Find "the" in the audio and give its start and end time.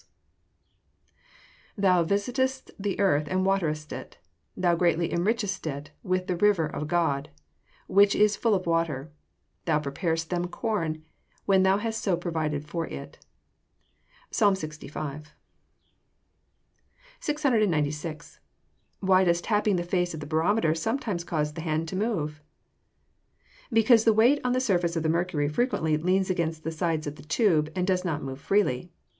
2.79-2.99, 6.25-6.35, 19.75-19.83, 20.19-20.25, 21.53-21.61, 24.03-24.13, 24.53-24.59, 25.03-25.09, 26.63-26.71, 27.17-27.23